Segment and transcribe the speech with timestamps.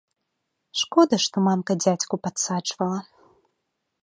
[0.83, 2.99] Шкода, што мамка дзядзьку падсаджвала!